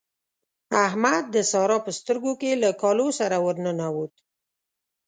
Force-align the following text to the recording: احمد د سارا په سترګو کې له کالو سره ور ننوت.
احمد 0.85 1.23
د 1.35 1.37
سارا 1.51 1.77
په 1.85 1.91
سترګو 1.99 2.31
کې 2.41 2.51
له 2.63 2.69
کالو 2.81 3.07
سره 3.19 3.37
ور 3.45 3.55
ننوت. 3.65 4.13